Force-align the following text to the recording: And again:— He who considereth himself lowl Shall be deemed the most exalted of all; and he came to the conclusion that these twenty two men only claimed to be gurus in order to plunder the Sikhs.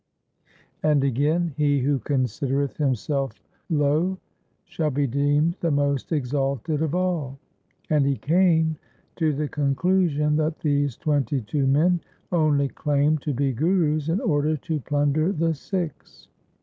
And 0.81 1.03
again:— 1.03 1.53
He 1.59 1.81
who 1.81 1.99
considereth 1.99 2.77
himself 2.77 3.39
lowl 3.69 4.17
Shall 4.65 4.89
be 4.89 5.05
deemed 5.05 5.57
the 5.59 5.69
most 5.69 6.11
exalted 6.11 6.81
of 6.81 6.95
all; 6.95 7.37
and 7.87 8.03
he 8.03 8.17
came 8.17 8.77
to 9.17 9.31
the 9.31 9.47
conclusion 9.47 10.37
that 10.37 10.57
these 10.61 10.97
twenty 10.97 11.41
two 11.41 11.67
men 11.67 12.01
only 12.31 12.67
claimed 12.69 13.21
to 13.21 13.33
be 13.35 13.53
gurus 13.53 14.09
in 14.09 14.19
order 14.19 14.57
to 14.57 14.79
plunder 14.79 15.31
the 15.31 15.53
Sikhs. 15.53 16.27